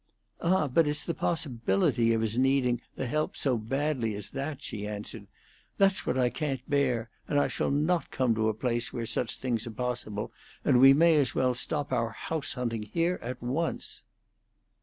"Ah, 0.41 0.67
but 0.67 0.87
it's 0.87 1.03
the 1.03 1.13
possibility 1.13 2.11
of 2.11 2.21
his 2.21 2.35
needing 2.35 2.81
the 2.95 3.05
help 3.05 3.37
so 3.37 3.55
badly 3.55 4.15
as 4.15 4.31
that," 4.31 4.59
she 4.59 4.87
answered. 4.87 5.27
"That's 5.77 6.07
what 6.07 6.17
I 6.17 6.31
can't 6.31 6.67
bear, 6.67 7.11
and 7.27 7.39
I 7.39 7.47
shall 7.47 7.69
not 7.69 8.09
come 8.09 8.33
to 8.33 8.49
a 8.49 8.53
place 8.55 8.91
where 8.91 9.05
such 9.05 9.37
things 9.37 9.67
are 9.67 9.69
possible, 9.69 10.31
and 10.65 10.79
we 10.79 10.91
may 10.93 11.17
as 11.17 11.35
well 11.35 11.53
stop 11.53 11.91
our 11.93 12.09
house 12.09 12.53
hunting 12.53 12.81
here 12.81 13.19
at 13.21 13.43
once." 13.43 14.01